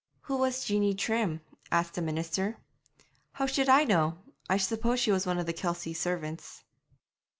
[0.21, 1.41] 'Who was Jeanie Trim?'
[1.71, 2.57] asked the minister.
[3.33, 4.17] 'How should I know?
[4.49, 6.63] I suppose she was one of the Kelsey servants.'